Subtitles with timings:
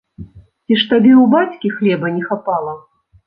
[0.63, 2.73] Ці ж табе ў бацькі хлеба не хапала!